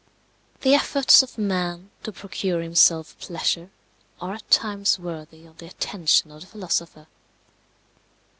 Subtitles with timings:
[0.61, 3.69] The efforts of man to procure himself pleasure
[4.19, 7.05] are at times worthy of the attention of the philosopher.